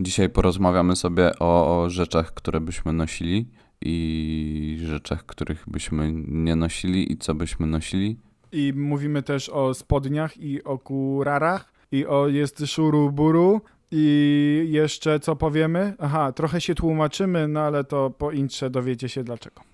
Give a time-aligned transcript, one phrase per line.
[0.00, 3.48] Dzisiaj porozmawiamy sobie o, o rzeczach, które byśmy nosili
[3.80, 8.16] i rzeczach, których byśmy nie nosili i co byśmy nosili.
[8.52, 15.20] I mówimy też o spodniach i o kurarach i o jest szuru buru i jeszcze
[15.20, 15.94] co powiemy?
[15.98, 19.67] Aha, trochę się tłumaczymy, no ale to po intrze dowiecie się dlaczego.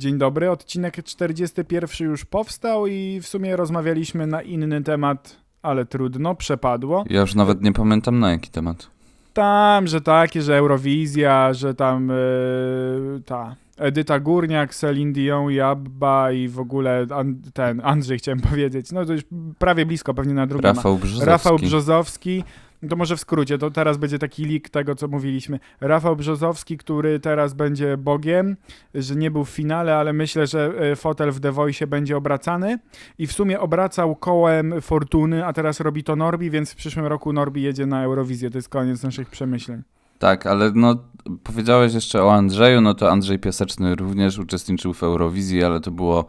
[0.00, 6.34] Dzień dobry, odcinek 41 już powstał i w sumie rozmawialiśmy na inny temat, ale trudno,
[6.34, 7.04] przepadło.
[7.10, 8.90] Ja już nawet nie pamiętam na jaki temat.
[9.32, 16.32] Tam, że takie, że Eurowizja, że tam yy, ta Edyta Górniak, Celine Dion i Abba
[16.32, 19.22] i w ogóle an, ten Andrzej chciałem powiedzieć, no to już
[19.58, 20.66] prawie blisko, pewnie na drugim.
[20.66, 21.30] Rafał Brzozowski.
[21.30, 22.44] Rafał Brzozowski.
[22.88, 25.58] To może w skrócie, to teraz będzie taki lik tego, co mówiliśmy.
[25.80, 28.56] Rafał Brzozowski, który teraz będzie Bogiem,
[28.94, 32.78] że nie był w finale, ale myślę, że e, fotel w The Voice będzie obracany
[33.18, 37.32] i w sumie obracał kołem Fortuny, a teraz robi to Norbi, więc w przyszłym roku
[37.32, 38.50] Norbi jedzie na Eurowizję.
[38.50, 39.82] To jest koniec naszych przemyśleń.
[40.18, 40.96] Tak, ale no
[41.42, 46.24] powiedziałeś jeszcze o Andrzeju, no to Andrzej Piaseczny również uczestniczył w Eurowizji, ale to było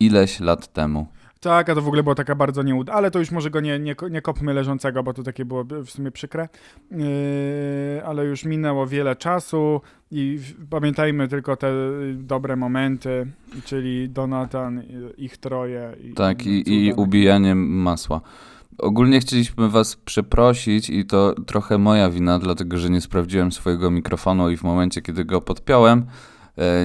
[0.00, 1.06] ileś lat temu.
[1.46, 3.78] Tak, a to w ogóle była taka bardzo nieuda, ale to już może go nie,
[3.78, 6.48] nie, nie kopmy leżącego, bo to takie było w sumie przykre.
[6.90, 6.98] Yy,
[8.06, 9.80] ale już minęło wiele czasu
[10.10, 10.38] i
[10.70, 11.72] pamiętajmy tylko te
[12.14, 13.26] dobre momenty,
[13.64, 14.82] czyli Donatan,
[15.16, 15.96] ich troje.
[16.04, 18.20] I, tak, i, i ubijanie masła.
[18.78, 24.50] Ogólnie chcieliśmy Was przeprosić i to trochę moja wina, dlatego że nie sprawdziłem swojego mikrofonu
[24.50, 26.06] i w momencie, kiedy go podpiąłem,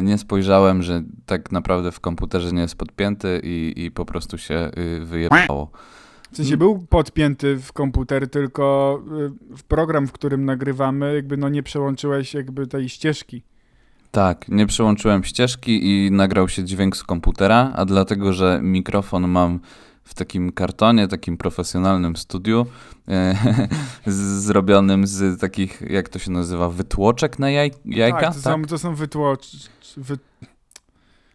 [0.01, 4.71] nie spojrzałem, że tak naprawdę w komputerze nie jest podpięty i, i po prostu się
[4.77, 5.71] y, wyjebało.
[6.31, 8.99] W sensie był podpięty w komputer, tylko
[9.51, 13.43] y, w program, w którym nagrywamy, jakby no nie przełączyłeś jakby tej ścieżki.
[14.11, 19.59] Tak, nie przełączyłem ścieżki i nagrał się dźwięk z komputera, a dlatego, że mikrofon mam
[20.11, 22.65] w takim kartonie, takim profesjonalnym studiu,
[23.07, 23.35] e,
[24.45, 28.19] zrobionym z takich, jak to się nazywa, wytłoczek na jaj, jajka?
[28.19, 28.53] Tak, to, tak?
[28.53, 29.47] Są, to są wytłocz...
[29.97, 30.17] Wy...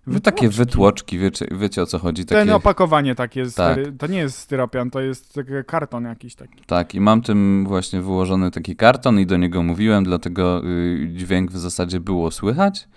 [0.06, 2.24] No takie wytłoczki, wiecie, wiecie o co chodzi.
[2.24, 2.40] Takie...
[2.40, 3.78] Ten opakowanie takie, tak.
[3.98, 6.64] to nie jest styropian, to jest karton jakiś taki.
[6.66, 11.50] Tak, i mam tym właśnie wyłożony taki karton i do niego mówiłem, dlatego y, dźwięk
[11.50, 12.88] w zasadzie było słychać,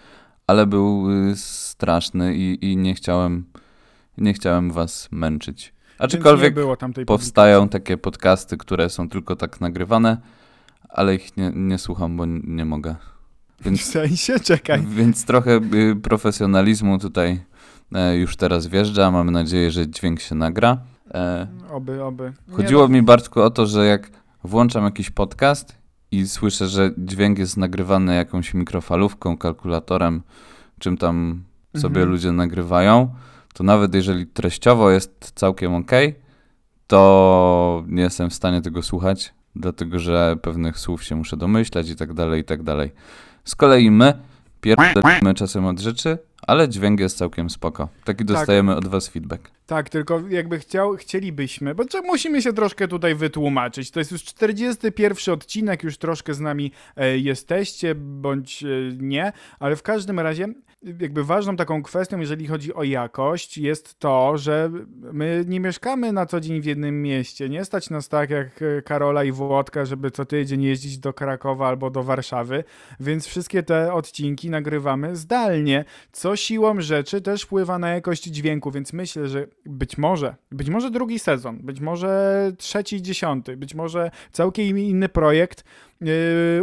[0.47, 3.45] ale był y, straszny i, i nie chciałem
[4.19, 5.73] nie chciałem was męczyć.
[5.99, 6.55] Aczkolwiek
[7.05, 10.17] powstają takie podcasty, które są tylko tak nagrywane,
[10.89, 12.95] ale ich nie, nie słucham, bo nie mogę.
[13.61, 14.39] Więc, w sensie?
[14.39, 14.81] Czekaj.
[14.87, 17.39] Więc trochę y, profesjonalizmu tutaj
[17.95, 19.11] e, już teraz wjeżdża.
[19.11, 20.77] Mamy nadzieję, że dźwięk się nagra.
[21.13, 22.33] E, oby, oby.
[22.51, 22.87] Chodziło no.
[22.87, 24.09] mi, Bartku, o to, że jak
[24.43, 25.75] włączam jakiś podcast
[26.11, 30.21] i słyszę, że dźwięk jest nagrywany jakąś mikrofalówką, kalkulatorem,
[30.79, 31.43] czym tam
[31.77, 32.09] sobie mhm.
[32.09, 33.15] ludzie nagrywają,
[33.53, 35.91] to nawet jeżeli treściowo jest całkiem ok,
[36.87, 41.95] to nie jestem w stanie tego słuchać, dlatego że pewnych słów się muszę domyślać i
[41.95, 42.91] tak dalej, i tak dalej.
[43.43, 44.13] Z kolei my
[44.61, 47.89] pierdolimy czasem od rzeczy, ale dźwięk jest całkiem spoko.
[48.03, 48.27] Taki tak.
[48.27, 49.51] dostajemy od was feedback.
[49.65, 53.91] Tak, tylko jakby chciał, chcielibyśmy, bo musimy się troszkę tutaj wytłumaczyć.
[53.91, 58.67] To jest już 41 odcinek, już troszkę z nami e, jesteście, bądź e,
[58.97, 60.47] nie, ale w każdym razie
[60.83, 64.71] jakby ważną taką kwestią, jeżeli chodzi o jakość, jest to, że
[65.13, 67.49] my nie mieszkamy na co dzień w jednym mieście.
[67.49, 71.67] Nie stać nas tak jak e, Karola i Włodka, żeby co tydzień jeździć do Krakowa
[71.67, 72.63] albo do Warszawy,
[72.99, 78.93] więc wszystkie te odcinki nagrywamy zdalnie, co siłą rzeczy też wpływa na jakość dźwięku, więc
[78.93, 84.79] myślę, że być może, być może drugi sezon, być może trzeci, dziesiąty, być może całkiem
[84.79, 85.63] inny projekt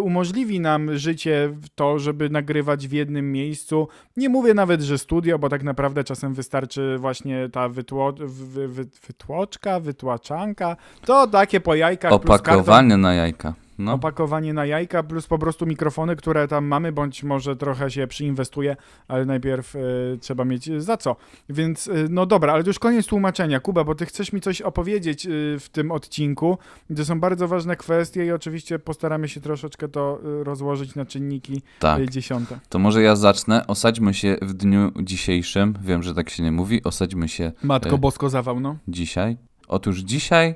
[0.01, 3.89] umożliwi nam życie to, żeby nagrywać w jednym miejscu.
[4.17, 8.87] Nie mówię nawet, że studio, bo tak naprawdę czasem wystarczy właśnie ta wytło, wy, wy,
[9.07, 12.13] wytłoczka, wytłaczanka, to takie po jajkach.
[12.13, 13.93] Opakowanie na jajka no.
[13.93, 18.77] opakowanie na jajka, plus po prostu mikrofony, które tam mamy, bądź może trochę się przyinwestuje,
[19.09, 21.17] ale najpierw y, trzeba mieć za co.
[21.49, 23.61] Więc y, no dobra, ale to już koniec tłumaczenia.
[23.61, 26.59] Kuba, bo ty chcesz mi coś opowiedzieć y, w tym odcinku.
[26.97, 32.11] To są bardzo ważne kwestie i oczywiście postaramy się troszeczkę to rozłożyć na czynniki tak.
[32.11, 32.61] dziesiąte.
[32.69, 33.67] To może ja zacznę.
[33.67, 35.75] Osadźmy się w dniu dzisiejszym.
[35.83, 36.83] Wiem, że tak się nie mówi.
[36.85, 37.53] Osadźmy się.
[37.63, 38.77] Matko Bosko zawał, no.
[38.89, 39.37] Dzisiaj.
[39.69, 40.55] Otóż dzisiaj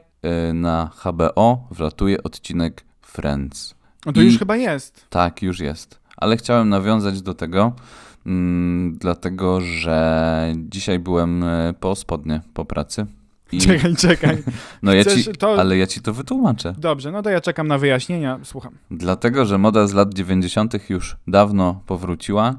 [0.55, 3.75] na HBO wlatuje odcinek Friends.
[4.07, 5.07] No to I, już chyba jest.
[5.11, 6.01] Tak, już jest.
[6.17, 7.73] Ale chciałem nawiązać do tego,
[8.27, 13.07] mm, dlatego że dzisiaj byłem e, po spodnie, po pracy.
[13.53, 14.43] I, Czekaj, czekaj.
[14.83, 16.75] no ja chcesz ci, to- ale ja ci to wytłumaczę.
[16.79, 18.41] Dobrze, no to ja czekam na wyjaśnienia.
[18.43, 18.75] Słucham.
[18.91, 20.91] Dlatego, że moda z lat 90.
[20.91, 22.55] już dawno powróciła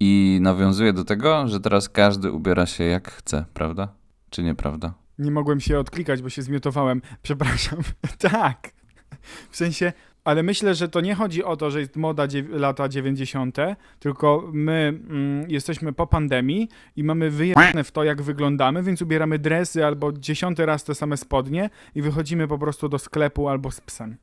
[0.00, 3.88] i nawiązuje do tego, że teraz każdy ubiera się jak chce, prawda?
[4.30, 4.94] Czy nieprawda?
[5.18, 7.02] Nie mogłem się odklikać, bo się zmiotowałem.
[7.22, 7.78] Przepraszam.
[8.30, 8.73] tak.
[9.50, 9.92] W sensie,
[10.24, 13.56] ale myślę, że to nie chodzi o to, że jest moda lata 90.,
[14.00, 19.38] tylko my mm, jesteśmy po pandemii i mamy wyjechane w to, jak wyglądamy, więc ubieramy
[19.38, 23.80] dresy albo dziesiąty raz te same spodnie i wychodzimy po prostu do sklepu albo z
[23.80, 24.16] psem.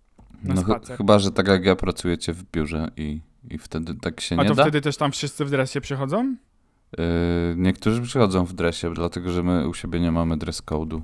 [0.44, 4.22] Na No ch- chyba, że tak jak ja pracujecie w biurze i, i wtedy tak
[4.22, 4.64] się A nie to da.
[4.64, 6.36] wtedy też tam wszyscy w dresie przychodzą?
[6.98, 7.04] Yy,
[7.58, 11.02] niektórzy przychodzą w dresie, dlatego że my u siebie nie mamy dress code'u.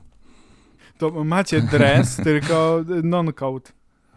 [0.98, 3.72] To macie dres, tylko non-code.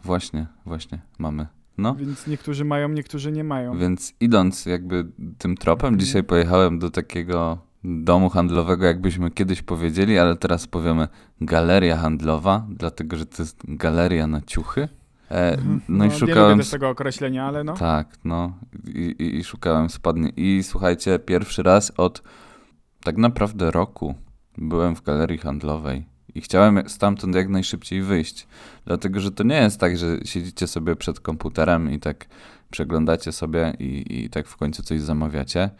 [0.04, 1.46] Właśnie, właśnie, mamy.
[1.78, 1.94] No.
[1.94, 3.78] Więc niektórzy mają, niektórzy nie mają.
[3.78, 5.06] Więc idąc jakby
[5.38, 6.00] tym tropem, Mhm.
[6.00, 11.08] dzisiaj pojechałem do takiego domu handlowego, jakbyśmy kiedyś powiedzieli, ale teraz powiemy
[11.40, 14.88] galeria handlowa, dlatego że to jest galeria na ciuchy.
[15.30, 15.80] E, Mhm.
[15.88, 16.58] no, i Nie lubię szukałem.
[16.58, 17.74] też tego określenia, ale no.
[17.74, 18.52] Tak, no.
[18.86, 20.32] I, i, I szukałem spodni.
[20.36, 22.22] I słuchajcie, pierwszy raz od
[23.04, 24.14] tak naprawdę roku
[24.58, 26.06] byłem w galerii handlowej.
[26.34, 28.46] I chciałem stamtąd jak najszybciej wyjść.
[28.84, 32.26] Dlatego, że to nie jest tak, że siedzicie sobie przed komputerem i tak
[32.70, 35.70] przeglądacie sobie i, i tak w końcu coś zamawiacie.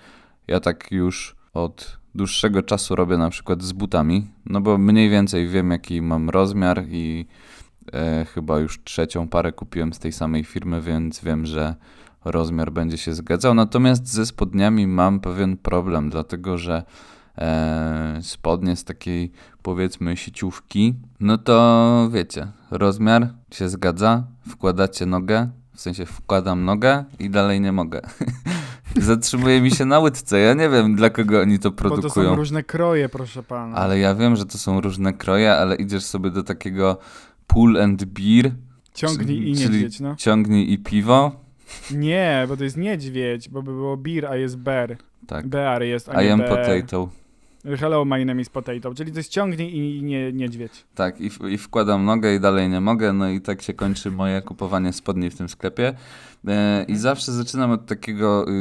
[0.49, 5.49] Ja tak już od dłuższego czasu robię na przykład z butami, no bo mniej więcej
[5.49, 7.27] wiem, jaki mam rozmiar i
[7.93, 11.75] e, chyba już trzecią parę kupiłem z tej samej firmy, więc wiem, że
[12.25, 13.55] rozmiar będzie się zgadzał.
[13.55, 16.83] Natomiast ze spodniami mam pewien problem, dlatego że
[18.21, 19.33] spodnie z takiej
[19.63, 27.31] powiedzmy sieciówki, no to wiecie, rozmiar się zgadza, wkładacie nogę, w sensie wkładam nogę i
[27.31, 28.01] dalej nie mogę.
[28.97, 30.39] Zatrzymuje mi się na łydce.
[30.41, 32.35] Ja nie wiem, dla kogo oni to Bo to są produkują.
[32.37, 33.77] różne kroje, proszę pana.
[33.77, 36.99] Ale ja wiem, że to są różne kroje, ale idziesz sobie do takiego
[37.47, 38.53] pull and beer,
[38.95, 40.15] Ciągnij i niedźwiedź, no.
[40.17, 41.33] ciągnij i piwo.
[41.91, 44.97] Nie, bo to jest niedźwiedź, bo by było beer, a jest bear.
[45.27, 45.47] Tak.
[45.47, 46.51] Bear jest, a nie I am bear.
[46.51, 47.09] potato.
[47.65, 48.95] Hello, my name is potato.
[48.95, 50.73] Czyli jest ciągnij i nie, niedźwiedź.
[50.95, 54.11] Tak, i, w- i wkładam nogę i dalej nie mogę, no i tak się kończy
[54.11, 55.95] moje kupowanie spodni w tym sklepie.
[56.49, 58.53] E, I zawsze zaczynam od takiego y,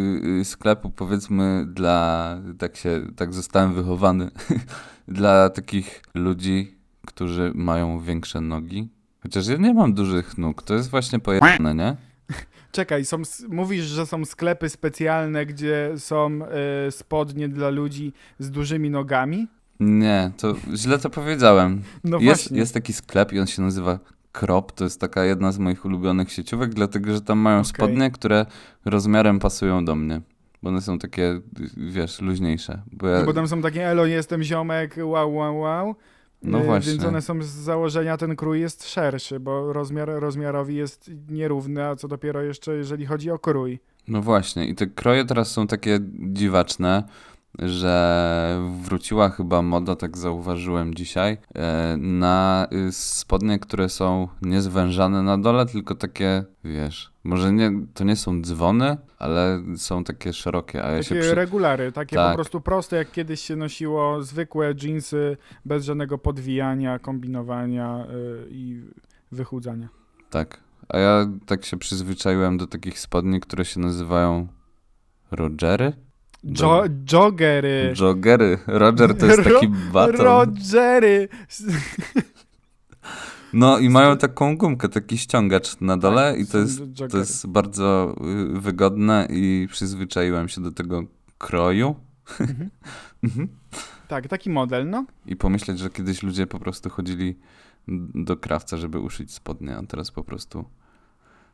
[0.41, 4.31] y, sklepu, powiedzmy, dla, tak się, tak zostałem wychowany,
[5.07, 6.75] dla takich ludzi,
[7.07, 8.89] którzy mają większe nogi.
[9.23, 11.95] Chociaż ja nie mam dużych nóg, to jest właśnie pojechane, nie?
[12.71, 16.39] Czekaj, są, mówisz, że są sklepy specjalne, gdzie są
[16.87, 19.47] e, spodnie dla ludzi z dużymi nogami?
[19.79, 21.81] Nie, to źle to powiedziałem.
[22.03, 22.57] No jest, właśnie.
[22.57, 23.99] jest taki sklep i on się nazywa
[24.31, 24.71] Krop.
[24.71, 27.69] To jest taka jedna z moich ulubionych sieciówek, dlatego że tam mają Okej.
[27.69, 28.45] spodnie, które
[28.85, 30.21] rozmiarem pasują do mnie.
[30.63, 31.41] Bo one są takie,
[31.77, 32.81] wiesz, luźniejsze.
[32.91, 35.95] Bo ja, No bo tam są takie, elo, jestem ziomek, wow, wow, wow.
[36.43, 36.91] No E, właśnie.
[36.91, 41.95] Więc one są z założenia, ten krój jest szerszy, bo rozmiar rozmiarowi jest nierówny, a
[41.95, 43.79] co dopiero jeszcze, jeżeli chodzi o krój.
[44.07, 47.03] No właśnie, i te kroje teraz są takie dziwaczne,
[47.59, 55.37] że wróciła chyba moda, tak zauważyłem dzisiaj, e, na y, spodnie, które są niezwężane na
[55.37, 60.91] dole, tylko takie, wiesz, może nie, to nie są dzwony, ale są takie szerokie, a
[60.91, 61.35] ja się Takie przy...
[61.35, 62.31] regulary, takie Tak.
[62.31, 68.81] po prostu proste, jak kiedyś się nosiło zwykłe jeansy bez żadnego podwijania, kombinowania y, i
[69.31, 69.89] wychudzania.
[70.29, 74.47] Tak, a ja tak się przyzwyczaiłem do takich spodni, które się nazywają
[75.31, 75.93] Rogery?
[76.43, 77.93] Jo joggery.
[77.99, 78.57] Joggery.
[78.67, 80.15] Roger to jest taki baton.
[80.15, 81.27] Rogery.
[83.53, 88.15] No i mają taką gumkę, taki ściągacz na dole i to jest, to jest bardzo
[88.55, 91.03] y, wygodne i przyzwyczaiłem się do tego
[91.37, 91.95] kroju.
[92.39, 92.69] Mhm.
[93.23, 93.47] Mhm.
[94.07, 95.05] Tak, taki model, no.
[95.25, 97.35] I pomyśleć, że kiedyś ludzie po prostu chodzili
[98.15, 100.65] do krawca, żeby uszyć spodnie, a teraz po prostu...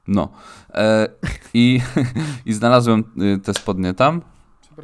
[0.08, 0.32] No.
[0.74, 1.08] E,
[1.54, 1.82] i,
[2.46, 4.22] I znalazłem y, te spodnie tam,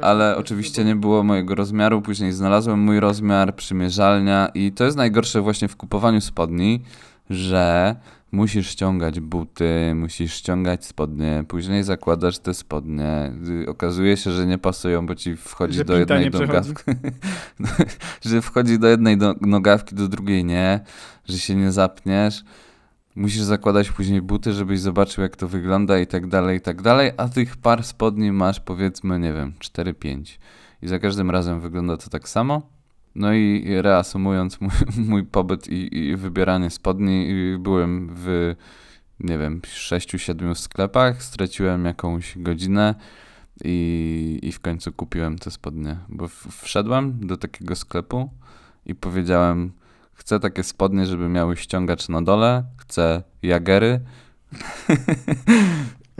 [0.00, 2.02] ale oczywiście nie było mojego rozmiaru.
[2.02, 6.82] Później znalazłem mój rozmiar, przymierzalnia i to jest najgorsze właśnie w kupowaniu spodni,
[7.30, 7.96] że
[8.32, 13.32] musisz ściągać buty, musisz ściągać spodnie, później zakładasz te spodnie.
[13.64, 16.82] Y, Okazuje się, że nie pasują, bo ci wchodzi Że do jednej nogawki.
[18.30, 20.80] że wchodzi do jednej do, nogawki, do drugiej nie,
[21.28, 22.44] że się nie zapniesz.
[23.16, 27.10] Musisz zakładać później buty, żebyś zobaczył, jak to wygląda i tak dalej, i tak dalej,
[27.16, 30.38] a tych par spodni masz powiedzmy, nie wiem, 4-5.
[30.82, 32.62] I za każdym razem wygląda to tak samo.
[33.14, 37.28] No i reasumując mój, mój pobyt i, i wybieranie spodni,
[37.58, 38.54] byłem w,
[39.20, 42.94] nie wiem, 6-7 sklepach, straciłem jakąś godzinę
[43.64, 48.30] i, i w końcu kupiłem te spodnie, bo wszedłem do takiego sklepu
[48.86, 49.72] i powiedziałem,
[50.12, 54.00] chcę takie spodnie, żeby miały ściągacz na dole, chcę jagery.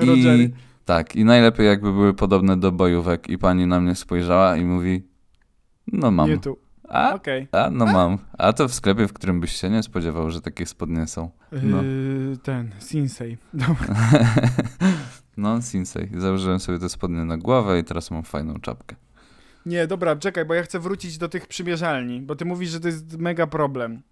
[0.03, 0.51] I
[0.85, 5.03] tak, i najlepiej jakby były podobne do bojówek i pani na mnie spojrzała i mówi,
[5.93, 6.31] no mam.
[6.31, 6.59] Nie tu.
[6.89, 7.49] A, Okej.
[7.53, 8.19] a no mam.
[8.39, 11.31] A to w sklepie, w którym byś się nie spodziewał, że takie spodnie są.
[11.63, 11.83] No.
[11.83, 13.37] Yy, ten, Sinsei.
[15.37, 16.09] No, Sinsei.
[16.17, 18.97] Założyłem sobie te spodnie na głowę i teraz mam fajną czapkę.
[19.67, 22.89] Nie, dobra, czekaj, bo ja chcę wrócić do tych przymierzalni, bo ty mówisz, że to
[22.89, 24.03] jest mega problem.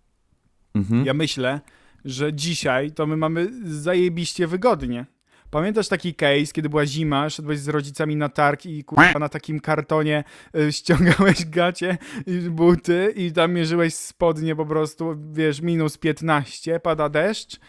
[0.75, 1.07] Mhm.
[1.07, 1.61] Ja myślę,
[2.04, 5.07] że dzisiaj to my mamy zajebiście wygodnie.
[5.50, 9.61] Pamiętasz taki case, kiedy była zima, szedłeś z rodzicami na targ i kurwa na takim
[9.61, 10.25] kartonie
[10.57, 17.09] y, ściągałeś gacie i buty i tam mierzyłeś spodnie po prostu, wiesz, minus 15, pada
[17.09, 17.61] deszcz.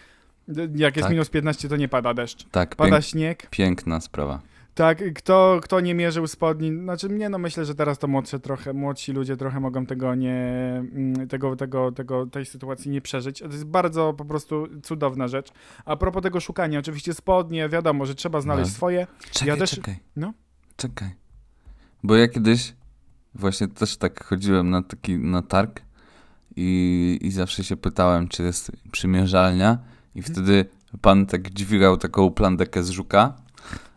[0.76, 1.12] Jak jest Tak.
[1.12, 2.46] minus 15, to nie pada deszcz.
[2.52, 3.48] Tak, Pada pięk, śnieg.
[3.50, 4.42] piękna sprawa.
[4.76, 8.74] Tak, kto, kto nie mierzył spodni, znaczy mnie, no myślę, że teraz to młodsze trochę,
[8.74, 10.34] młodsi ludzie trochę mogą tego nie,
[10.94, 13.40] mm, tego, tego, tego, tej sytuacji nie przeżyć.
[13.40, 15.52] To jest bardzo po prostu cudowna rzecz.
[15.86, 18.76] A propos tego szukania, oczywiście spodnie, wiadomo, że trzeba znaleźć No.
[18.76, 19.08] swoje.
[19.32, 20.00] Czekaj, też- czekaj.
[20.16, 20.34] no.
[20.76, 21.10] Czekaj.
[22.04, 22.74] Bo ja kiedyś
[23.36, 25.82] właśnie też tak chodziłem na taki na targ
[26.56, 29.78] i, i zawsze się pytałem, czy jest przymierzalnia
[30.16, 30.36] i Mhm.
[30.36, 30.66] wtedy
[31.02, 33.34] pan tak dźwigał taką plandekę z żuka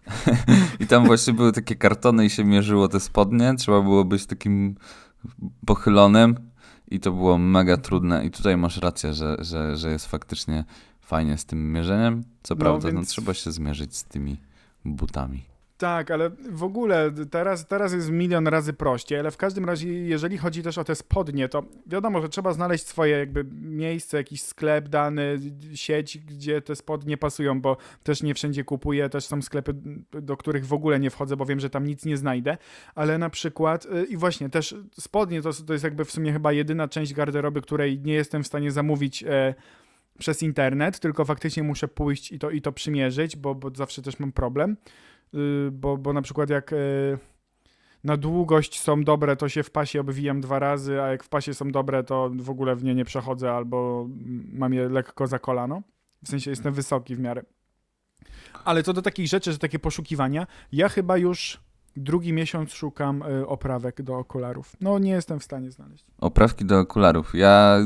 [0.81, 3.55] i tam właśnie były takie kartony i się mierzyło te spodnie.
[3.55, 4.75] Trzeba było być takim
[5.67, 6.37] pochylonym
[6.91, 10.65] i to było mega trudne i tutaj masz rację, że, że, że jest faktycznie
[11.01, 12.25] fajnie z tym mierzeniem.
[12.43, 14.41] Co No, prawda, no więc- trzeba się zmierzyć z tymi
[14.85, 15.54] butami.
[15.79, 20.39] Tak, ale w ogóle teraz, teraz jest milion razy prościej, ale w każdym razie, jeżeli
[20.39, 24.89] chodzi też o te spodnie, to wiadomo, że trzeba znaleźć swoje jakby miejsce, jakiś sklep
[24.89, 25.39] dany,
[25.75, 29.75] sieć, gdzie te spodnie pasują, bo też nie wszędzie kupuję, też są sklepy,
[30.13, 32.57] do których w ogóle nie wchodzę, bo wiem, że tam nic nie znajdę,
[32.95, 36.53] ale na przykład y, i właśnie też spodnie to, to jest jakby w sumie chyba
[36.53, 39.55] jedyna część garderoby, której nie jestem w stanie zamówić e,
[40.19, 44.19] przez internet, tylko faktycznie muszę pójść i to, i to przymierzyć, bo, bo zawsze też
[44.19, 44.77] mam problem.
[45.35, 47.19] Y, bo, bo na przykład jak y,
[48.05, 51.55] na długość są dobre, to się w pasie obwijam dwa razy, a jak w pasie
[51.55, 54.09] są dobre, to w ogóle w nie nie przechodzę albo
[54.53, 55.83] mam je lekko za kolano.
[56.25, 57.43] W sensie jestem wysoki w miarę.
[58.65, 61.61] Ale co do takich rzeczy, że takie poszukiwania, ja chyba już
[61.97, 64.77] drugi miesiąc szukam y, oprawek do okularów.
[64.81, 66.05] No nie jestem w stanie znaleźć.
[66.19, 67.35] Oprawki do okularów.
[67.35, 67.79] Ja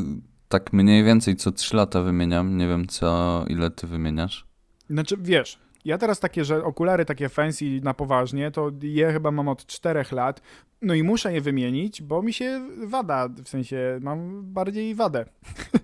[0.49, 2.57] tak mniej więcej co 3 lata wymieniam.
[2.57, 4.47] Nie wiem co, ile ty wymieniasz.
[4.91, 9.49] Znaczy, wiesz, ja teraz takie, że okulary takie fancy na poważnie, to je chyba mam
[9.49, 10.41] od 4 lat.
[10.83, 15.25] No i muszę je wymienić, bo mi się wada, w sensie mam bardziej wadę.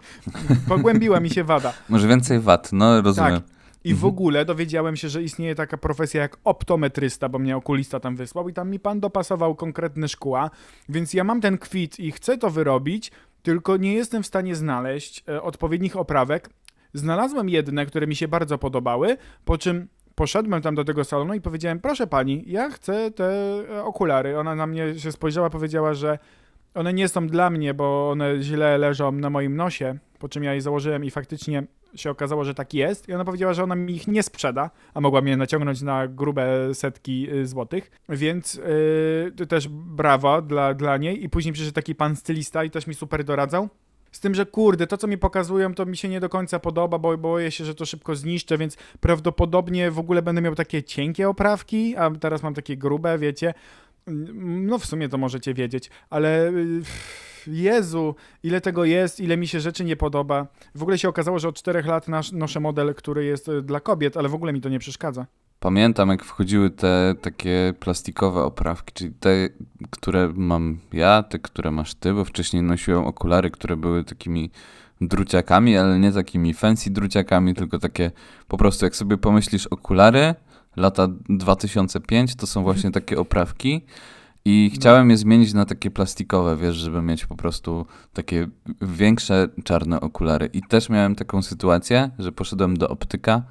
[0.68, 1.72] Pogłębiła mi się wada.
[1.88, 3.40] Może więcej wat, no rozumiem.
[3.84, 4.08] I w Mhm.
[4.08, 8.52] ogóle dowiedziałem się, że istnieje taka profesja jak optometrysta, bo mnie okulista tam wysłał i
[8.52, 10.50] tam mi pan dopasował konkretne szkła,
[10.88, 13.12] więc ja mam ten kwit i chcę to wyrobić,
[13.42, 16.50] tylko nie jestem w stanie znaleźć e, odpowiednich oprawek.
[16.94, 21.40] Znalazłem jedne, które mi się bardzo podobały, po czym poszedłem tam do tego salonu i
[21.40, 23.24] powiedziałem, proszę pani, ja chcę te
[23.70, 24.38] e, okulary.
[24.38, 26.18] Ona na mnie się spojrzała, powiedziała, że
[26.74, 30.54] one nie są dla mnie, bo one źle leżą na moim nosie, po czym ja
[30.54, 33.08] je założyłem i faktycznie się okazało, że tak jest.
[33.08, 36.74] I ona powiedziała, że ona mi ich nie sprzeda, a mogła mnie naciągnąć na grube
[36.74, 37.90] setki y, złotych.
[38.08, 41.24] Więc yy, to też brawo dla, dla niej.
[41.24, 43.68] I później przyszedł taki pan stylista i też mi super doradzał.
[44.12, 46.98] Z tym, że kurde, to co mi pokazują, to mi się nie do końca podoba,
[46.98, 51.28] bo boję się, że to szybko zniszczę, więc prawdopodobnie w ogóle będę miał takie cienkie
[51.28, 53.54] oprawki, a teraz mam takie grube, wiecie.
[54.06, 56.82] No w sumie to możecie wiedzieć, ale y,
[57.46, 60.46] Jezu, ile tego jest, ile mi się rzeczy nie podoba.
[60.74, 64.16] W ogóle się okazało, że od czterech lat noszę model, który jest y, dla kobiet,
[64.16, 65.26] ale w ogóle mi to nie przeszkadza.
[65.60, 69.48] Pamiętam jak wchodziły te takie plastikowe oprawki, czyli te,
[69.90, 74.50] które mam ja, te, które masz ty, bo wcześniej nosiłem okulary, które były takimi
[75.00, 78.10] druciakami, ale nie takimi fancy druciakami, tylko takie
[78.48, 80.34] po prostu jak sobie pomyślisz okulary,
[80.76, 83.84] lata 2005 to są właśnie takie oprawki
[84.44, 88.48] i chciałem je zmienić na takie plastikowe, wiesz, żeby mieć po prostu takie
[88.82, 90.46] większe czarne okulary.
[90.46, 93.42] I też miałem taką sytuację, że poszedłem do optyka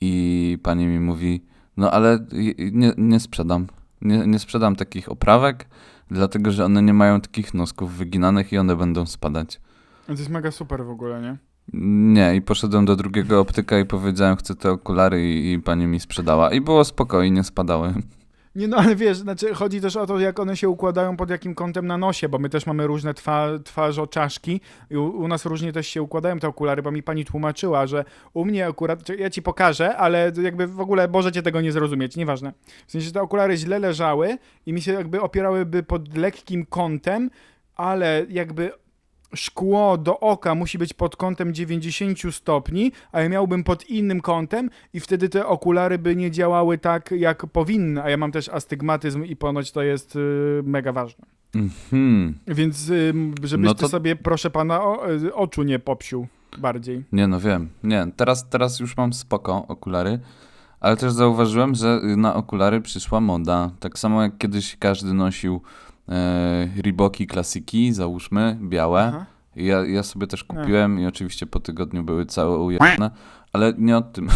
[0.00, 1.44] i pani mi mówi,
[1.76, 2.26] no ale
[2.72, 3.66] nie, nie sprzedam,
[4.00, 5.66] nie, nie sprzedam takich oprawek,
[6.10, 9.60] dlatego że one nie mają takich nosków wyginanych i one będą spadać.
[10.06, 11.51] To jest mega super w ogóle, nie?
[11.72, 16.00] Nie, i poszedłem do drugiego optyka i powiedziałem, chcę te okulary i, i pani mi
[16.00, 16.50] sprzedała.
[16.50, 17.94] I było spokojnie, spadały.
[18.54, 21.54] Nie no, ale wiesz, znaczy chodzi też o to, jak one się układają pod jakim
[21.54, 25.72] kątem na nosie, bo my też mamy różne twa, twarzoczaszki i u, u nas różnie
[25.72, 28.04] też się układają te okulary, bo mi pani tłumaczyła, że
[28.34, 32.52] u mnie akurat, ja ci pokażę, ale jakby w ogóle możecie tego nie zrozumieć, nieważne.
[32.86, 37.30] W sensie, że te okulary źle leżały i mi się jakby opierałyby pod lekkim kątem,
[37.76, 38.72] ale jakby
[39.34, 44.70] szkło do oka musi być pod kątem 90 stopni, a ja miałbym pod innym kątem
[44.94, 49.24] i wtedy te okulary by nie działały tak, jak powinny, a ja mam też astygmatyzm
[49.24, 51.24] i ponoć to jest y, mega ważne.
[51.54, 52.34] Mhm.
[52.46, 53.12] Więc y,
[53.42, 56.26] żebyś No ty to- sobie, proszę pana, o, y, oczu nie popsił
[56.58, 57.04] bardziej.
[57.12, 60.18] Nie no wiem, nie, teraz, teraz już mam spoko okulary,
[60.80, 63.70] ale też zauważyłem, że na okulary przyszła moda.
[63.80, 65.60] Tak samo jak kiedyś każdy nosił
[66.08, 69.02] e, Reeboki klasiki, załóżmy, białe.
[69.02, 69.26] Aha.
[69.56, 73.10] Ja, ja sobie też kupiłem i oczywiście po tygodniu były całe ujemne,
[73.52, 74.28] ale nie o tym.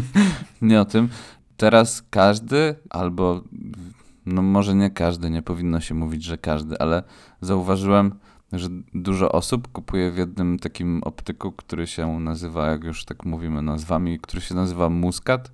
[0.62, 1.08] nie o tym.
[1.56, 3.42] Teraz każdy, albo
[4.26, 7.02] no może nie każdy, nie powinno się mówić, że każdy, ale
[7.40, 8.18] zauważyłem,
[8.52, 13.62] że dużo osób kupuje w jednym takim optyku, który się nazywa, jak już tak mówimy
[13.62, 15.52] nazwami, który się nazywa Muscat.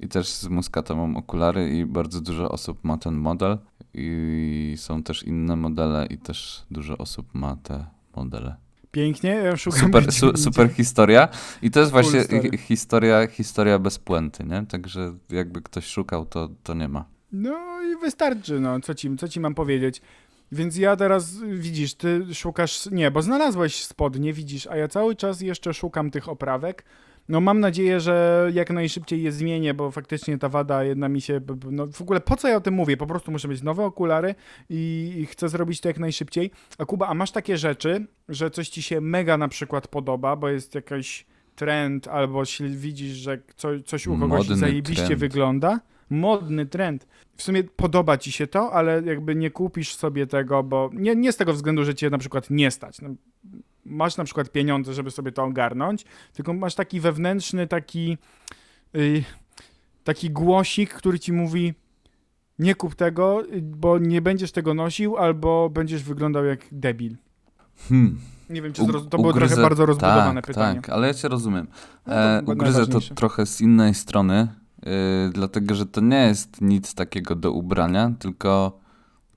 [0.00, 3.58] I też z Muscata mam okulary i bardzo dużo osób ma ten model.
[3.96, 7.86] I są też inne modele i też dużo osób ma te
[8.16, 8.56] modele.
[8.90, 11.28] Pięknie, ja szukam Super, su, super historia.
[11.62, 12.58] I to jest Cool właśnie story.
[12.58, 14.66] historia, historia bez puenty, nie?
[14.66, 17.04] Także jakby ktoś szukał, to, to nie ma.
[17.32, 20.02] No i wystarczy, no, co ci, co ci mam powiedzieć.
[20.52, 25.40] Więc ja teraz, widzisz, ty szukasz, nie, bo znalazłeś spodnie, widzisz, a ja cały czas
[25.40, 26.84] jeszcze szukam tych oprawek.
[27.28, 31.40] No mam nadzieję, że jak najszybciej je zmienię, bo faktycznie ta wada jedna mi się,
[31.70, 32.96] no w ogóle po co ja o tym mówię?
[32.96, 34.34] Po prostu muszę mieć nowe okulary
[34.70, 36.50] i, chcę zrobić to jak najszybciej.
[36.78, 40.48] A Kuba, a masz takie rzeczy, że coś ci się mega na przykład podoba, bo
[40.48, 45.20] jest jakiś trend, albo widzisz, że co, coś u kogoś Modny zajebiście trend.
[45.20, 45.80] wygląda?
[46.10, 47.06] Modny trend.
[47.36, 51.32] W sumie podoba ci się to, ale jakby nie kupisz sobie tego, bo nie, nie
[51.32, 53.00] z tego względu, że cię na przykład nie stać.
[53.00, 53.08] No,
[53.86, 58.18] masz na przykład pieniądze, żeby sobie to ogarnąć, tylko masz taki wewnętrzny, taki
[58.96, 59.24] y,
[60.04, 61.74] taki głosik, który ci mówi
[62.58, 67.16] nie kup tego, y, bo nie będziesz tego nosił, albo będziesz wyglądał jak debil.
[67.88, 68.18] Hmm.
[68.50, 70.80] Nie wiem, czy U- to było ugryzę- trochę bardzo rozbudowane tak, pytanie.
[70.80, 71.66] Tak, ale ja cię rozumiem.
[72.06, 74.48] No to E, ugryzę to trochę z innej strony,
[74.86, 74.92] yy,
[75.32, 78.78] dlatego że to nie jest nic takiego do ubrania, tylko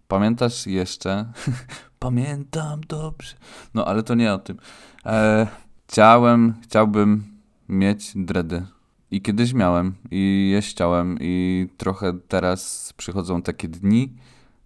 [0.07, 1.25] pamiętasz jeszcze?
[1.99, 3.33] Pamiętam dobrze.
[3.73, 4.57] No ale to nie o tym.
[5.05, 5.47] E,
[5.87, 7.23] chciałem, chciałbym
[7.69, 8.65] mieć dredy.
[9.11, 14.13] I kiedyś miałem, i je chciałem, i trochę teraz przychodzą takie dni,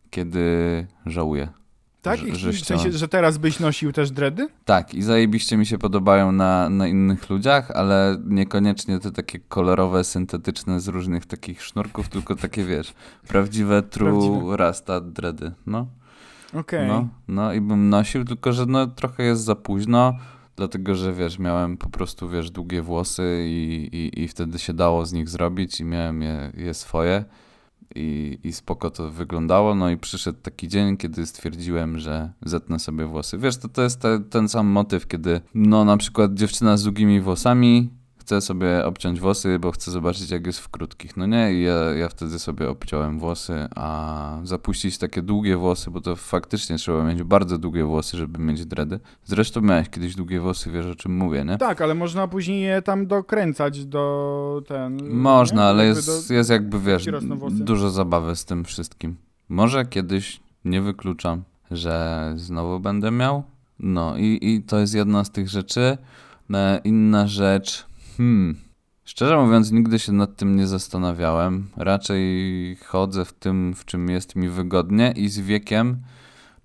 [0.10, 1.48] kiedy żałuję.
[2.02, 2.20] Tak?
[2.20, 2.98] że- I że w sensie, chciałem.
[2.98, 4.48] że teraz byś nosił też dredy?
[4.66, 10.04] Tak, i zajebiście mi się podobają na, na innych ludziach, ale niekoniecznie te takie kolorowe,
[10.04, 12.94] syntetyczne z różnych takich sznurków, tylko takie, wiesz,
[13.28, 14.58] prawdziwe true Prawdziwe.
[14.58, 15.88] rasta dready, no.
[16.54, 16.88] Okej.
[16.88, 20.14] No, no i bym nosił, tylko że no trochę jest za późno,
[20.56, 25.06] dlatego że wiesz, miałem po prostu, wiesz, długie włosy i, i, i wtedy się dało
[25.06, 27.26] z nich zrobić i miałem je, je swoje
[27.96, 33.06] i, i spoko to wyglądało, no i przyszedł taki dzień, kiedy stwierdziłem, że zetnę sobie
[33.06, 33.38] włosy.
[33.38, 37.22] Wiesz, to, to jest te, ten sam motyw, kiedy no na przykład dziewczyna z długimi
[37.22, 37.90] włosami
[38.24, 41.18] chce sobie obciąć włosy, bo chce zobaczyć jak jest w krótkich.
[41.18, 46.02] No nie, i ja, ja wtedy sobie obciąłem włosy, a zapuścić takie długie włosy, bo
[46.02, 49.00] to faktycznie trzeba mieć bardzo długie włosy, żeby mieć dredy.
[49.24, 51.58] Zresztą miałeś kiedyś długie włosy, wiesz o czym mówię, nie?
[51.58, 55.10] Tak, ale można później je tam dokręcać do ten.
[55.10, 55.68] Można, nie?
[55.68, 57.06] ale jest, do- jest jakby, wiesz,
[57.52, 59.16] dużo zabawy z tym wszystkim.
[59.50, 63.44] Może kiedyś, nie wykluczam, że znowu będę miał.
[63.80, 65.98] No i, i to jest jedna z tych rzeczy.
[66.54, 67.86] E, Inna rzecz,
[68.18, 68.56] hmm,
[69.06, 71.68] szczerze mówiąc, nigdy się nad tym nie zastanawiałem.
[71.78, 75.98] Raczej chodzę w tym, w czym jest mi wygodnie i z wiekiem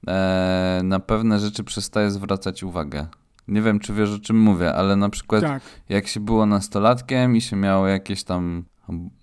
[0.07, 3.07] e, na pewne rzeczy przestaję zwracać uwagę.
[3.49, 5.63] Nie wiem, czy wiesz o czym mówię, ale na przykład Tak.
[5.89, 8.65] jak się było nastolatkiem i się miało jakieś tam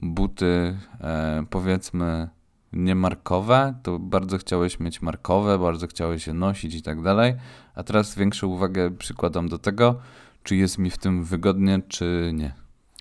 [0.02, 2.30] buty, e, powiedzmy,
[2.74, 7.36] niemarkowe, to bardzo chciałeś mieć markowe, bardzo chciałeś je nosić i tak dalej.
[7.76, 10.00] A teraz większą uwagę przykładam do tego,
[10.46, 12.54] czy jest mi w tym wygodnie, czy nie.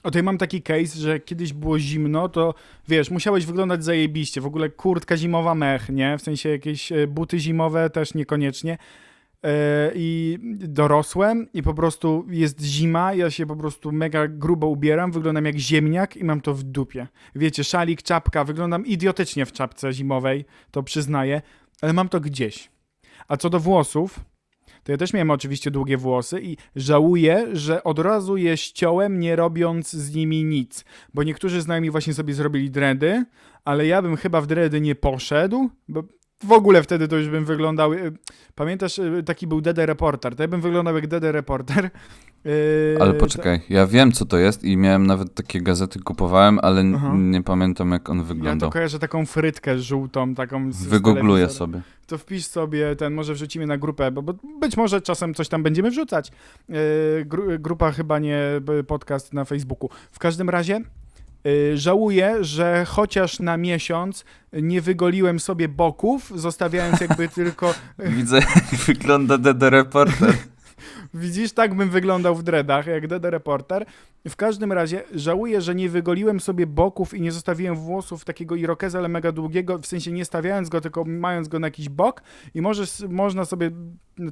[0.03, 2.55] O tutaj mam taki case, że kiedyś było zimno, to
[2.89, 4.41] wiesz, musiałeś wyglądać zajebiście.
[4.41, 6.19] W ogóle kurtka zimowa mech, nie?
[6.19, 8.79] W sensie jakieś e, buty zimowe też niekoniecznie.
[9.45, 15.13] E, I dorosłem i po prostu jest zima, ja się po prostu mega grubo ubieram,
[15.13, 17.07] wyglądam jak ziemniak i mam to w dupie.
[17.35, 21.43] Wiecie, szalik, czapka, wyglądam idiotycznie w czapce zimowej, to przyznaję,
[21.83, 22.71] ale mam to gdzieś.
[23.29, 24.21] A co do włosów,
[24.85, 29.37] to ja też miałem oczywiście długie włosy i żałuję, że od razu je ściąłem, nie
[29.37, 30.85] robiąc z nimi nic.
[31.15, 33.25] Bo niektórzy znajomi właśnie sobie zrobili dredy,
[33.65, 36.03] ale ja bym chyba w dredy nie poszedł, bo
[36.43, 37.93] w ogóle wtedy to już bym wyglądał.
[37.93, 38.13] y,
[38.55, 40.37] Pamiętasz, y, taki był Dede Reporter.
[40.37, 41.91] To ja bym wyglądał jak Dede Reporter.
[42.47, 46.81] Y, Ale poczekaj, ja wiem co to jest i miałem nawet takie gazety kupowałem, ale
[46.81, 48.71] n- nie pamiętam jak on Ja to wyglądał.
[48.71, 51.59] kojarzę taką frytkę żółtą, taką z, z Wygoogluję telewizora.
[51.59, 51.81] sobie.
[52.07, 55.63] To wpisz sobie ten, może wrzucimy na grupę, bo, bo być może czasem coś tam
[55.63, 56.33] będziemy wrzucać.
[57.25, 58.39] Gru, grupa chyba nie
[58.87, 59.89] podcast na Facebooku.
[60.13, 60.81] W każdym razie
[61.75, 69.39] żałuję, że chociaż na miesiąc nie wygoliłem sobie boków, zostawiając jakby tylko Widzę jak wygląda
[69.39, 70.35] DD Reporter.
[71.15, 73.87] Widzisz, tak bym wyglądał w dreadach, jak Dede Reporter.
[74.29, 78.99] W każdym razie żałuję, że nie wygoliłem sobie boków i nie zostawiłem włosów takiego irokeza,
[78.99, 82.23] ale mega długiego, w sensie nie stawiając go, tylko mając go na jakiś bok
[82.55, 83.71] i możesz, można sobie,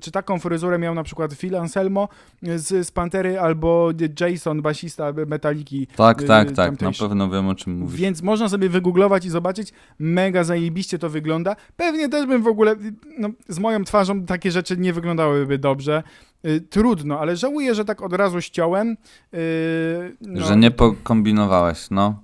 [0.00, 2.08] czy taką fryzurę miał na przykład Phil Anselmo
[2.42, 3.90] z, z Pantery albo
[4.20, 5.86] Jason, basista Metaliki.
[5.96, 8.00] Tak, y, tak, tak, na pewno wiem o czym mówisz.
[8.00, 11.56] Więc można sobie wygooglować i zobaczyć, mega zajebiście to wygląda.
[11.76, 12.76] Pewnie też bym w ogóle,
[13.18, 16.02] no, z moją twarzą takie rzeczy nie wyglądałyby dobrze.
[16.46, 18.96] Y, trudno, ale żałuję, że tak od razu ściąłem.
[19.34, 22.20] Y, no, Że nie pokombinowałeś, no.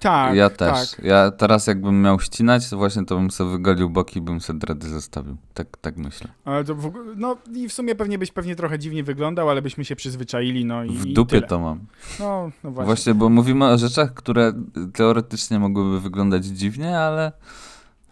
[0.00, 0.90] Tak, ja też.
[0.90, 1.04] Tak.
[1.04, 4.58] Ja teraz jakbym miał ścinać, to właśnie to bym sobie wygolił boki i bym sobie
[4.58, 5.36] dredy zostawił.
[5.54, 6.28] Tak, tak myślę.
[6.44, 9.84] Ale to w no i w sumie pewnie byś pewnie trochę dziwnie wyglądał, ale byśmy
[9.84, 11.46] się przyzwyczaili, no i W i dupie tyle.
[11.46, 11.80] to mam.
[12.20, 12.86] No, no właśnie.
[12.86, 14.52] Właśnie, bo mówimy o rzeczach, które
[14.94, 17.32] teoretycznie mogłyby wyglądać dziwnie, ale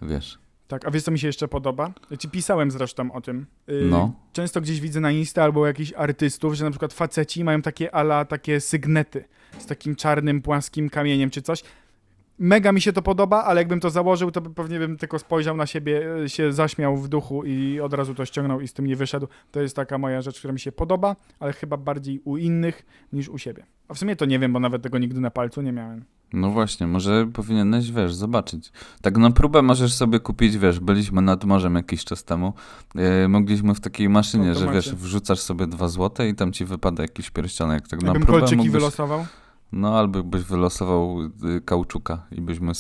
[0.03, 0.39] wiesz.
[0.69, 1.93] Tak, a wiesz co mi się jeszcze podoba?
[2.11, 3.47] Ja ci pisałem zresztą o tym.
[3.69, 4.13] Y, No.
[4.33, 8.25] Często gdzieś widzę na Insta albo jakichś artystów, że na przykład faceci mają takie ala,
[8.25, 9.25] takie sygnety
[9.59, 11.63] z takim czarnym, płaskim kamieniem czy coś.
[12.39, 15.67] Mega mi się to podoba, ale jakbym to założył, to pewnie bym tylko spojrzał na
[15.67, 18.97] siebie, y, się zaśmiał w duchu i od razu to ściągnął i z tym nie
[18.97, 19.29] wyszedł.
[19.51, 23.29] To jest taka moja rzecz, która mi się podoba, ale chyba bardziej u innych niż
[23.29, 23.67] u siebie.
[23.89, 26.05] A w sumie to nie wiem, bo nawet tego nigdy na palcu nie miałem.
[26.33, 28.73] No właśnie, może powinieneś, wiesz, zobaczyć.
[29.03, 32.53] Tak na próbę możesz sobie kupić, wiesz, byliśmy nad morzem jakiś czas temu,
[32.95, 34.75] yy, mogliśmy w takiej maszynie, że Automacie.
[34.75, 37.89] wiesz, wrzucasz sobie dwa złote i tam ci wypada jakiś pierścionek.
[37.89, 39.27] Tak na Jakbym próbę kolczyki mógłbyś, wylosował.
[39.73, 42.73] No albo byś wylosował y, kauczuka i byśmy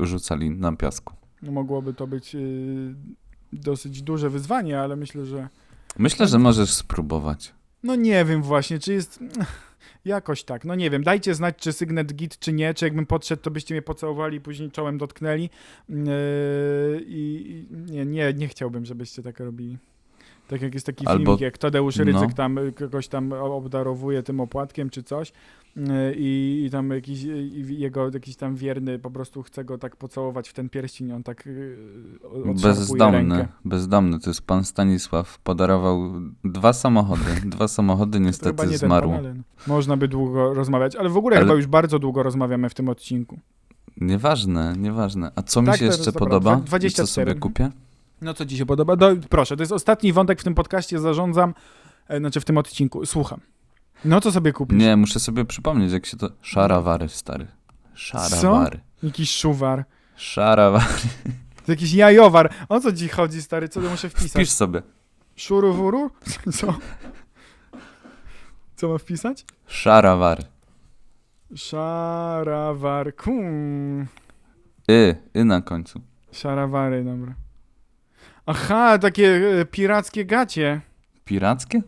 [0.00, 1.14] rzucali na piasku.
[1.42, 2.94] No, mogłoby to być y,
[3.52, 5.48] dosyć duże wyzwanie, ale myślę, że
[5.98, 7.54] Myślę, że możesz spróbować.
[7.82, 9.20] No nie wiem właśnie, czy jest...
[10.04, 11.02] Jakoś tak, no nie wiem.
[11.02, 12.74] Dajcie znać, czy sygnet git, czy nie.
[12.74, 15.50] Czy jakbym podszedł, to byście mnie pocałowali później czołem dotknęli.
[15.88, 15.96] Yy,
[17.06, 19.78] I nie, nie, nie chciałbym, żebyście tak robili.
[20.48, 22.34] Tak jak jest taki Albo- filmik, jak Tadeusz Rydzyk no.
[22.34, 25.32] tam y, kogoś tam obdarowuje tym opłatkiem czy coś
[25.76, 25.84] yy,
[26.16, 29.96] i, i tam jakiś y, i jego jakiś tam wierny po prostu chce go tak
[29.96, 31.48] pocałować w ten pierścień, on tak
[32.62, 33.48] Bezdomny, rękę.
[33.64, 36.12] bezdomny, to jest pan Stanisław, podarował
[36.44, 37.22] dwa samochody.
[37.44, 39.12] Dwa samochody niestety zmarł.
[39.66, 42.88] Można by długo rozmawiać, ale w ogóle Ale- chyba już bardzo długo rozmawiamy w tym
[42.88, 43.38] odcinku.
[43.96, 45.32] Nieważne, nieważne.
[45.36, 46.50] A co mi Tak, się to jest jeszcze podoba?
[46.56, 47.06] Dwa- I 24.
[47.06, 47.70] co sobie kupię?
[48.20, 48.96] No co ci się podoba?
[48.96, 51.54] No, proszę, to jest ostatni wątek w tym podcaście, zarządzam,
[52.08, 53.40] e, znaczy w tym odcinku, słucham.
[54.04, 54.78] No co sobie kupisz?
[54.78, 56.30] Nie, muszę sobie przypomnieć, jak się to...
[56.40, 57.46] Szarawary, stary.
[57.94, 58.80] Szarawary.
[59.02, 59.84] Jakiś szuwar,
[60.16, 60.84] Szarawary.
[61.66, 62.52] to jakiś jajowar.
[62.68, 63.68] O co ci chodzi, stary?
[63.68, 64.32] Co to muszę wpisać?
[64.42, 64.82] Pisz sobie.
[65.36, 66.10] Szuruwuru?
[66.58, 66.74] Co?
[68.82, 69.44] Co ma wpisać?
[71.54, 74.06] Szarawar, kum.
[74.90, 76.00] Y, y na końcu.
[76.32, 77.34] Szarawary, dobra.
[78.46, 80.80] Aha, takie e, pirackie gacie.
[81.24, 81.82] Pirackie?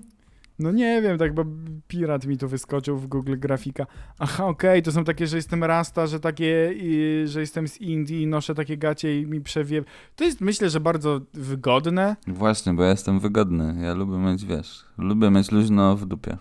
[0.58, 1.44] No nie wiem, tak, bo
[1.88, 3.86] pirat mi tu wyskoczył w Google grafika.
[4.18, 8.22] Aha, okej, to są takie, że jestem rasta, że takie, i, że jestem z Indii
[8.22, 9.84] i noszę takie gacie i mi przewie...
[10.16, 12.16] To jest, myślę, że bardzo wygodne.
[12.26, 13.76] Właśnie, bo ja jestem wygodny.
[13.82, 16.36] Ja lubię mieć, wiesz, lubię mieć luźno w dupie.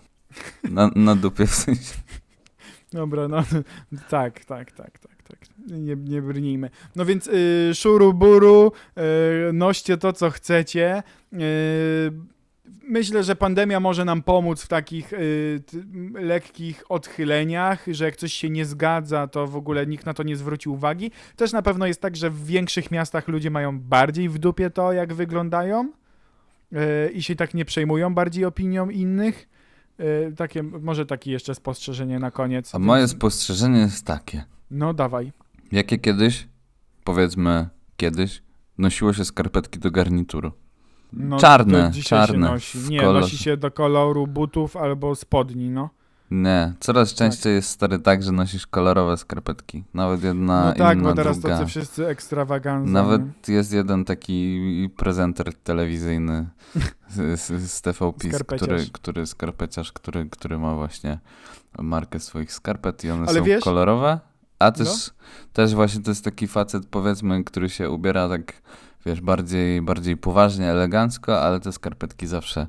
[0.70, 1.94] Na, na dupie w sensie.
[2.92, 3.44] Dobra, no
[4.08, 5.38] tak, tak, tak, tak, tak.
[5.66, 6.70] Nie, nie brnijmy.
[6.96, 8.72] No więc y, szuru buru,
[9.48, 11.02] y, noście to, co chcecie.
[11.32, 11.36] Y,
[12.88, 15.76] myślę, że pandemia może nam pomóc w takich y, t,
[16.20, 20.36] lekkich odchyleniach, że jak coś się nie zgadza, to w ogóle nikt na to nie
[20.36, 21.10] zwróci uwagi.
[21.36, 24.92] Też na pewno jest tak, że w większych miastach ludzie mają bardziej w dupie to,
[24.92, 25.92] jak wyglądają
[26.72, 29.48] y, i się tak nie przejmują bardziej opinią innych.
[30.00, 32.74] Y, takie, może takie jeszcze spostrzeżenie na koniec.
[32.74, 34.44] A moje spostrzeżenie jest takie.
[34.70, 35.32] No dawaj.
[35.72, 36.48] Jakie kiedyś,
[37.04, 38.42] powiedzmy kiedyś,
[38.78, 40.52] nosiło się skarpetki do garnituru?
[41.12, 42.78] No, Czarne, czarne, Się nosi.
[42.78, 43.20] w Nie, kolorze.
[43.20, 45.90] nosi się do koloru butów albo spodni, no.
[46.30, 46.84] Nie, Tak.
[46.84, 49.84] coraz częściej jest stary tak, że nosisz kolorowe skarpetki.
[49.94, 51.56] Nawet jedna, no tak, inna, bo teraz druga.
[51.56, 52.92] tacy wszyscy ekstrawaganza.
[52.92, 56.46] Nawet jest jeden taki prezenter telewizyjny
[57.08, 61.18] z, z, z TVP, który, który skarpeciarz, który, który ma właśnie
[61.78, 64.20] markę swoich skarpet i one Ale są wiesz- kolorowe.
[64.58, 65.12] A też, No.
[65.52, 68.52] też właśnie to jest taki facet, powiedzmy, który się ubiera tak
[69.06, 72.66] wiesz, bardziej, bardziej poważnie, elegancko, ale te skarpetki zawsze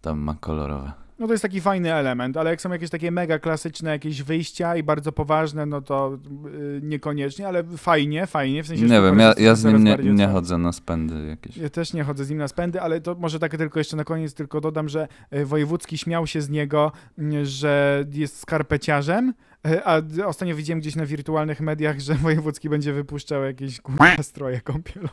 [0.00, 0.92] tam ma kolorowe.
[1.18, 4.76] No to jest taki fajny element, ale jak są jakieś takie mega klasyczne jakieś wyjścia
[4.76, 9.34] i bardzo poważne, no to yy, niekoniecznie, ale fajnie, fajnie, w sensie Nie wiem, ja,
[9.38, 11.56] ja z nim nie, nie chodzę na spędy jakieś.
[11.56, 14.04] Ja też nie chodzę z nim na spędy, ale to może tak tylko jeszcze na
[14.04, 19.34] koniec tylko dodam, że e, Wojewódzki śmiał się z niego, m, że jest skarpeciarzem,
[19.66, 24.60] e, a ostatnio widziałem gdzieś na wirtualnych mediach, że Wojewódzki będzie wypuszczał jakieś kurwa stroje
[24.60, 25.12] kąpielowe.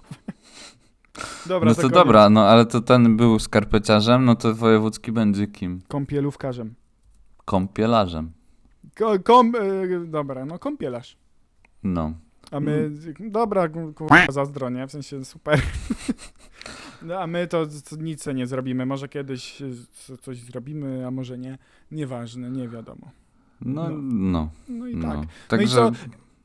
[1.46, 5.82] Dobra, No to dobra, no ale to ten był skarpeciarzem, no to wojewódzki będzie kim?
[5.88, 6.74] Kąpielówkarzem.
[7.46, 8.32] Kąpielarzem.
[8.98, 11.18] Ko, kom, e, dobra, no kąpielarz.
[11.84, 12.14] No.
[12.52, 12.72] A my,
[13.20, 13.32] Mm.
[13.32, 14.88] dobra, ku- kurwa, zazdro, nie?
[14.88, 15.62] W sensie super.
[17.02, 18.86] No, a my to, to nic nie zrobimy.
[18.86, 21.58] Może kiedyś e, co- coś zrobimy, a może nie.
[21.92, 23.12] Nieważne, nie wiadomo.
[23.62, 23.98] No, No.
[24.02, 24.50] no.
[24.70, 25.12] No i no.
[25.16, 25.28] tak.
[25.48, 25.92] Także, co?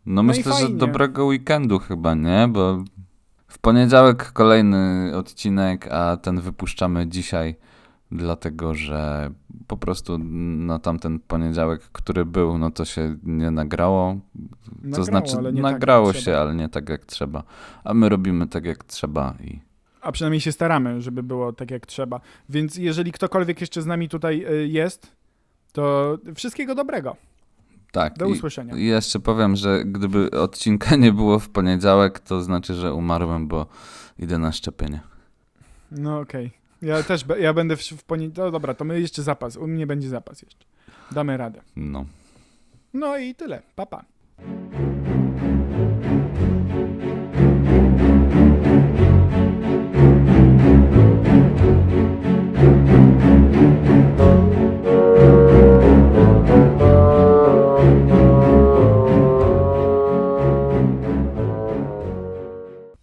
[0.06, 2.48] no, i myślę, że dobrego weekendu chyba, nie?
[2.52, 2.84] Bo
[3.48, 7.56] w poniedziałek kolejny odcinek, a ten wypuszczamy dzisiaj,
[8.10, 9.30] dlatego że
[9.66, 14.16] po prostu na tamten poniedziałek, który był, no to się nie nagrało.
[14.34, 16.24] To Nagrało, znaczy, ale nie tak, nagrało trzeba.
[16.24, 17.42] się, ale nie tak jak trzeba.
[17.84, 19.60] A my robimy tak jak trzeba i
[20.00, 22.20] A przynajmniej się staramy, żeby było tak jak trzeba.
[22.48, 25.16] Więc jeżeli ktokolwiek jeszcze z nami tutaj y, jest,
[25.72, 27.16] to wszystkiego dobrego.
[27.92, 28.14] Tak.
[28.18, 28.76] Do i- usłyszenia.
[28.76, 33.66] I jeszcze powiem, że gdyby odcinka nie było w poniedziałek, to znaczy, że umarłem, bo
[34.18, 35.00] idę na szczepienie.
[35.90, 36.50] No okej.
[36.82, 38.48] Ja też, ja będę w, w poniedziałek.
[38.48, 39.56] No dobra, to my jeszcze zapas.
[39.56, 40.64] U mnie będzie zapas jeszcze.
[41.10, 41.60] Damy radę.
[41.76, 42.04] No.
[42.94, 43.62] No i tyle.
[43.76, 44.04] Pa, pa.